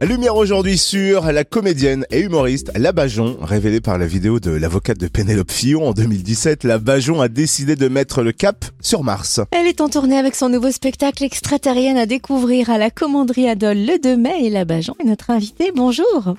[0.00, 4.96] Lumière aujourd'hui sur la comédienne et humoriste La Bajon, révélée par la vidéo de l'avocate
[4.96, 6.62] de Pénélope Fillon en 2017.
[6.62, 9.40] La Bajon a décidé de mettre le cap sur Mars.
[9.50, 13.76] Elle est en tournée avec son nouveau spectacle extraterrien à découvrir à la Commanderie Adol
[13.76, 15.72] le 2 mai et La Bajon est notre invitée.
[15.74, 16.36] Bonjour.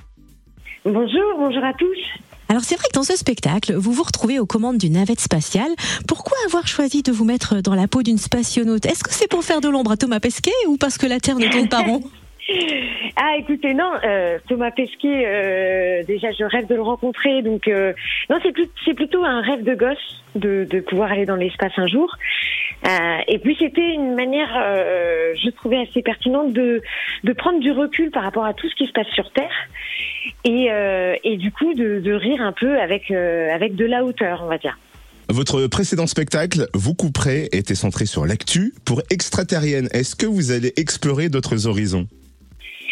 [0.86, 1.98] Bonjour, bonjour à tous.
[2.48, 5.70] Alors c'est vrai que dans ce spectacle, vous vous retrouvez aux commandes d'une navette spatiale.
[6.08, 8.86] Pourquoi avoir choisi de vous mettre dans la peau d'une spationaute?
[8.86, 11.36] Est-ce que c'est pour faire de l'ombre à Thomas Pesquet ou parce que la Terre
[11.36, 12.02] ne tourne pas rond?
[13.16, 17.42] Ah, écoutez, non, euh, Thomas Pesquet, euh, déjà, je rêve de le rencontrer.
[17.42, 17.92] Donc, euh,
[18.30, 18.38] non,
[18.84, 22.16] c'est plutôt un rêve de gosse de, de pouvoir aller dans l'espace un jour.
[23.28, 24.48] Et puis, c'était une manière,
[25.34, 26.80] je trouvais assez pertinente de,
[27.24, 29.68] de prendre du recul par rapport à tout ce qui se passe sur Terre.
[30.44, 30.70] Et,
[31.22, 34.78] et du coup, de, rire un peu avec, avec de la hauteur, on va dire.
[35.28, 38.72] Votre précédent spectacle, Vous couperez, était centré sur l'actu.
[38.84, 42.08] Pour extraterrienne, est-ce que vous allez explorer d'autres horizons?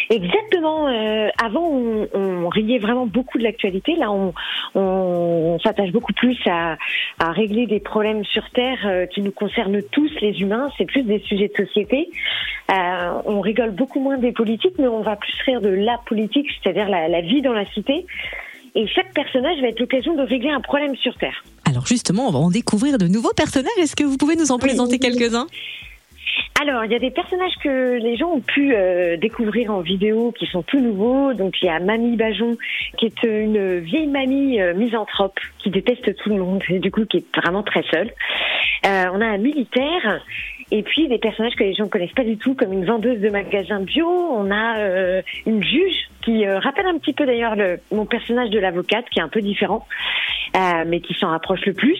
[0.09, 0.87] Exactement.
[0.87, 3.95] euh, avant, on, on riait vraiment beaucoup de l'actualité.
[3.95, 4.33] Là, on,
[4.75, 6.77] on, on s'attache beaucoup plus à,
[7.19, 10.69] à régler des problèmes sur Terre euh, qui nous concernent tous, les humains.
[10.77, 12.09] C'est plus des sujets de société.
[12.71, 16.47] Euh, on rigole beaucoup moins des politiques, mais on va plus rire de la politique,
[16.61, 18.05] c'est-à-dire la, la vie dans la cité.
[18.75, 21.43] Et chaque personnage va être l'occasion de régler un problème sur Terre.
[21.65, 23.71] Alors justement, on va en découvrir de nouveaux personnages.
[23.77, 25.47] Est-ce que vous pouvez nous en présenter quelques-uns?
[26.61, 30.33] Alors, il y a des personnages que les gens ont pu euh, découvrir en vidéo
[30.37, 31.33] qui sont tout nouveaux.
[31.33, 32.57] Donc, il y a Mamie Bajon,
[32.97, 37.05] qui est une vieille mamie euh, misanthrope qui déteste tout le monde et du coup
[37.05, 38.11] qui est vraiment très seule.
[38.85, 40.21] Euh, on a un militaire
[40.69, 43.29] et puis des personnages que les gens connaissent pas du tout, comme une vendeuse de
[43.29, 44.05] magasin bio.
[44.05, 48.59] On a une juge qui euh, rappelle un petit peu d'ailleurs le- mon personnage de
[48.59, 49.85] l'avocate, qui est un peu différent,
[50.55, 51.99] euh, mais qui s'en rapproche le plus.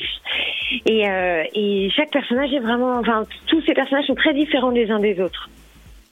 [0.85, 4.89] Et, euh, et chaque personnage est vraiment, enfin, tous ces personnages sont très différents les
[4.91, 5.49] uns des autres.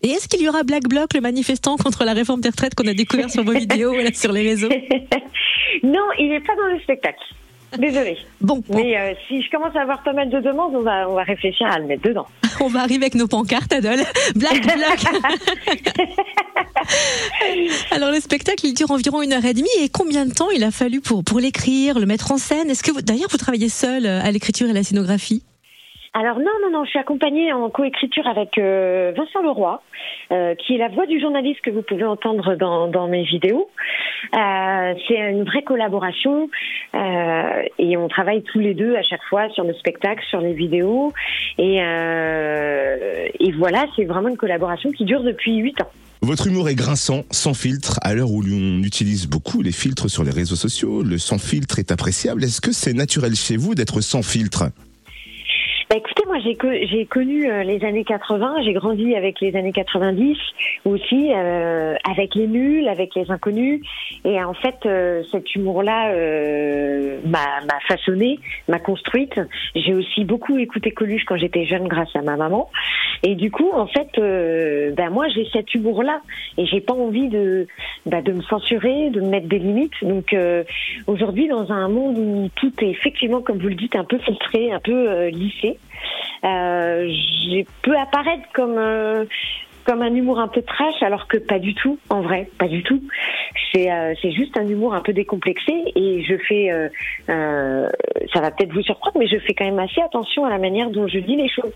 [0.03, 2.88] Et est-ce qu'il y aura Black Bloc, le manifestant contre la réforme des retraites qu'on
[2.88, 4.69] a découvert sur vos vidéos sur les réseaux?
[5.83, 7.19] Non, il n'est pas dans le spectacle.
[7.78, 8.17] Désolée.
[8.41, 11.13] Bon, on, Mais si je commence à avoir pas mal de demandes, on va, on
[11.13, 12.25] va réfléchir à le mettre dedans.
[12.62, 14.03] on va arriver avec nos pancartes, Adol.
[14.35, 15.06] Black Bloc
[17.91, 19.68] Alors le spectacle, il dure environ une heure et demie.
[19.79, 22.69] Et combien de temps il a fallu pour, pour l'écrire, le mettre en scène?
[22.69, 25.44] Est-ce que vous, d'ailleurs vous travaillez seul euh, à l'écriture et la scénographie?
[26.19, 29.83] Alors non, non, non, je suis accompagnée en coécriture avec euh, Vincent Leroy,
[30.31, 33.69] euh, qui est la voix du journaliste que vous pouvez entendre dans, mes vidéos.
[34.35, 36.50] Euh, c'est une vraie collaboration
[37.78, 41.13] et on travaille tous les deux à chaque fois sur le spectacle, sur les vidéos.
[41.59, 45.91] Et, et voilà, c'est vraiment une collaboration qui dure depuis huit ans.
[46.23, 50.23] Votre humour est grinçant, sans filtre, à l'heure où l'on utilise beaucoup les filtres sur
[50.23, 51.03] les réseaux sociaux.
[51.03, 52.44] Le sans filtre est appréciable.
[52.44, 54.72] Est-ce que c'est naturel chez vous d'être sans filtre?
[55.90, 59.56] Bah écoutez, moi j'ai co- j'ai connu euh, les années 80, j'ai grandi avec les
[59.56, 60.38] années 90
[60.84, 63.80] aussi, euh, avec les nuls, avec les inconnus,
[64.26, 67.40] et en fait euh, cet humour-là euh, m'a
[67.88, 68.38] façonnée,
[68.68, 69.40] m'a construite.
[69.76, 72.70] J'ai aussi beaucoup écouté Coluche quand j'étais jeune grâce à ma maman,
[73.24, 76.20] et du coup en fait, euh, ben moi j'ai cet humour-là,
[76.58, 77.66] et j'ai pas envie de
[78.07, 79.94] bah, de me censurer, de me mettre des limites.
[80.01, 80.63] Donc euh,
[81.07, 84.72] aujourd'hui dans un monde où tout est effectivement, comme vous le dites, un peu filtré,
[84.72, 85.78] un peu euh, lissé.
[86.44, 87.09] Euh,
[87.50, 89.25] j'ai peut apparaître comme euh,
[89.88, 92.84] comme un humour un peu trash, alors que pas du tout, en vrai, pas du
[92.84, 93.01] tout.
[93.73, 96.90] C'est euh, juste un humour un peu décomplexé et je fais, euh,
[97.29, 97.88] euh,
[98.34, 100.90] ça va peut-être vous surprendre, mais je fais quand même assez attention à la manière
[100.90, 101.72] dont je dis les choses.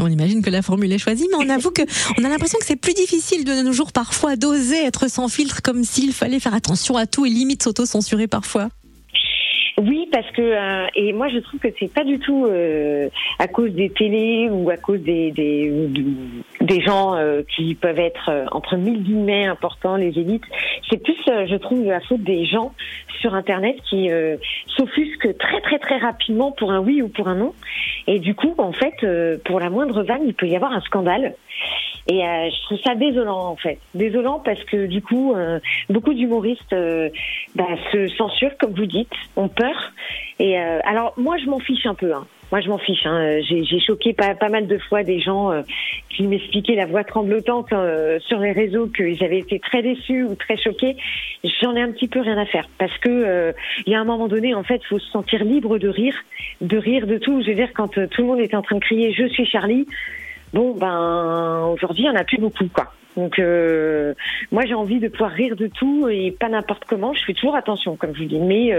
[0.00, 1.82] On imagine que la formule est choisie, mais on avoue que
[2.18, 5.62] on a l'impression que c'est plus difficile de nos jours parfois d'oser être sans filtre,
[5.62, 8.68] comme s'il fallait faire attention à tout et limite s'auto-censurer parfois.
[9.76, 13.08] Oui, parce que euh, et moi je trouve que c'est pas du tout euh,
[13.40, 15.72] à cause des télés ou à cause des des,
[16.60, 20.44] des gens euh, qui peuvent être entre mille guillemets importants, les élites.
[20.88, 22.72] C'est plus, je trouve, la faute des gens
[23.20, 24.10] sur Internet qui
[24.76, 27.52] s'offusquent très très très rapidement pour un oui ou pour un non.
[28.06, 30.80] Et du coup, en fait, euh, pour la moindre vanne, il peut y avoir un
[30.80, 31.34] scandale.
[32.06, 36.12] Et euh, je trouve ça désolant en fait, désolant parce que du coup, euh, beaucoup
[36.12, 37.08] d'humoristes euh,
[37.54, 39.92] bah, se censurent, comme vous dites, ont peur.
[40.38, 42.12] Et euh, alors moi, je m'en fiche un peu.
[42.12, 42.26] Hein.
[42.52, 43.06] Moi, je m'en fiche.
[43.06, 43.40] Hein.
[43.48, 45.50] J'ai choqué pas, pas mal de fois des gens
[46.14, 50.34] qui m'expliquaient la voix tremblotante euh, sur les réseaux qu'ils avaient été très déçus ou
[50.34, 50.96] très choqués.
[51.62, 53.52] J'en ai un petit peu rien à faire parce que euh,
[53.86, 56.16] il y a un moment donné, en fait, faut se sentir libre de rire,
[56.60, 57.42] de rire de tout.
[57.42, 59.46] Je veux dire, quand euh, tout le monde était en train de crier "Je suis
[59.46, 59.86] Charlie",
[60.52, 62.92] bon ben aujourd'hui, en a plus beaucoup, quoi.
[63.16, 63.38] Donc
[64.50, 67.14] moi j'ai envie de pouvoir rire de tout et pas n'importe comment.
[67.14, 68.72] Je fais toujours attention, comme je vous dis, mais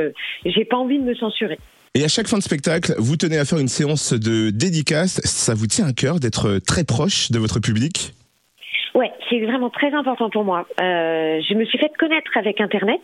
[0.43, 1.57] j'ai pas envie de me censurer.
[1.97, 5.21] Et à chaque fin de spectacle, vous tenez à faire une séance de dédicace.
[5.23, 8.11] Ça vous tient à cœur d'être très proche de votre public?
[8.93, 10.67] Ouais, c'est vraiment très important pour moi.
[10.81, 12.99] Euh, je me suis fait connaître avec Internet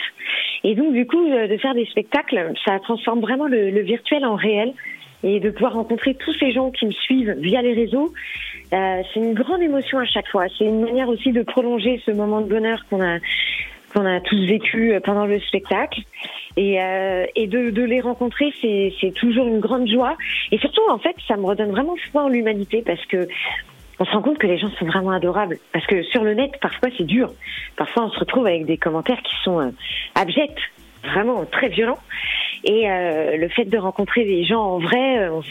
[0.66, 4.36] et donc du coup de faire des spectacles, ça transforme vraiment le, le virtuel en
[4.36, 4.74] réel
[5.24, 8.12] et de pouvoir rencontrer tous ces gens qui me suivent via les réseaux.
[8.74, 10.48] Euh, c'est une grande émotion à chaque fois.
[10.58, 13.20] C'est une manière aussi de prolonger ce moment de bonheur qu'on a
[13.94, 16.02] qu'on a tous vécu pendant le spectacle.
[16.57, 20.18] Et, euh, et de, de, les rencontrer, c'est toujours une grande joie.
[20.51, 23.27] Et surtout, en fait, ça me redonne vraiment foi en l'humanité parce que
[24.00, 25.57] on se rend compte que les gens sont vraiment adorables.
[25.74, 27.31] Parce que sur le net, parfois, c'est dur.
[27.77, 29.69] Parfois, on se retrouve avec des commentaires qui sont euh,
[30.15, 30.59] abjects,
[31.03, 32.00] vraiment très violents.
[32.63, 35.42] Et euh, le fait de rencontrer des gens en vrai, euh, on,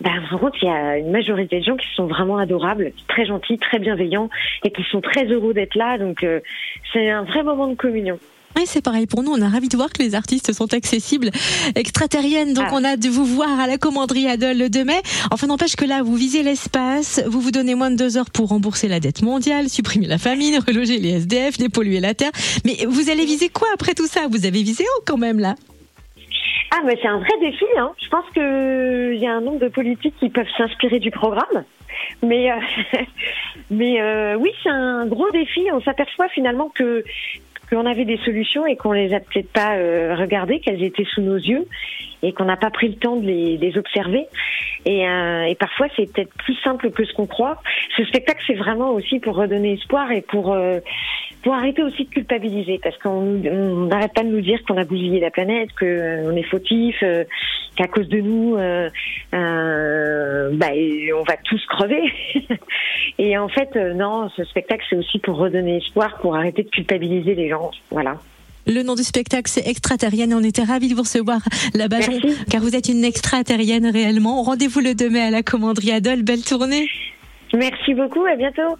[0.00, 2.38] ben, on se rend compte qu'il y a une majorité de gens qui sont vraiment
[2.38, 4.28] adorables, très gentils, très bienveillants
[4.64, 5.96] et qui sont très heureux d'être là.
[5.98, 6.40] Donc euh,
[6.92, 8.18] c'est un vrai moment de communion.
[8.56, 9.32] Oui, c'est pareil pour nous.
[9.32, 11.30] On a ravi de voir que les artistes sont accessibles,
[11.74, 12.54] extraterriennes.
[12.54, 12.74] Donc, ah.
[12.74, 15.02] on a de vous voir à la commanderie Adol le 2 mai.
[15.30, 18.48] Enfin, n'empêche que là, vous visez l'espace, vous vous donnez moins de deux heures pour
[18.48, 22.30] rembourser la dette mondiale, supprimer la famine, reloger les SDF, dépolluer la terre.
[22.64, 24.22] Mais vous allez viser quoi après tout ça?
[24.30, 25.54] Vous avez visé haut quand même là?
[26.70, 27.66] Ah, mais c'est un vrai défi.
[27.76, 27.92] Hein.
[28.02, 31.64] Je pense qu'il y a un nombre de politiques qui peuvent s'inspirer du programme.
[32.22, 32.56] Mais, euh,
[33.70, 35.68] mais euh, oui, c'est un gros défi.
[35.72, 37.04] On s'aperçoit finalement que
[37.70, 41.20] qu'on avait des solutions et qu'on les a peut-être pas euh, regardées, qu'elles étaient sous
[41.20, 41.66] nos yeux
[42.22, 44.26] et qu'on n'a pas pris le temps de les, observer.
[44.86, 47.60] Et, et parfois, c'est peut-être plus simple que ce qu'on croit.
[47.96, 50.56] Ce spectacle, c'est vraiment aussi pour redonner espoir et pour
[51.46, 53.22] pour arrêter aussi de culpabiliser, parce qu'on
[53.86, 57.22] n'arrête pas de nous dire qu'on a bousillé la planète, qu'on euh, est fautif, euh,
[57.76, 58.90] qu'à cause de nous, euh,
[59.30, 60.70] bah,
[61.16, 62.02] on va tous crever.
[63.20, 67.36] et en fait, non, ce spectacle, c'est aussi pour redonner espoir, pour arrêter de culpabiliser
[67.36, 67.70] les gens.
[67.92, 68.16] Voilà.
[68.66, 70.34] Le nom du spectacle, c'est Extraterrienne.
[70.34, 71.38] On était ravis de vous recevoir
[71.74, 72.00] là-bas,
[72.50, 74.42] car vous êtes une extraterrienne réellement.
[74.42, 76.22] Rendez-vous le 2 mai à la commanderie Adol.
[76.24, 76.88] Belle tournée.
[77.54, 78.24] Merci beaucoup.
[78.24, 78.76] À bientôt.